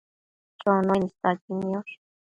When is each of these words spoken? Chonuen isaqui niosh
Chonuen 0.59 1.03
isaqui 1.07 1.51
niosh 1.61 1.93